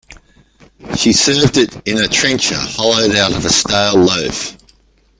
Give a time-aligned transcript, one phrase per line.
[0.95, 4.57] She served it in a "trencher" hollowed out of a stale loaf".